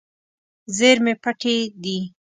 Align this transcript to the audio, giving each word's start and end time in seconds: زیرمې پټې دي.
زیرمې 0.75 1.13
پټې 1.23 1.55
دي. 1.83 1.97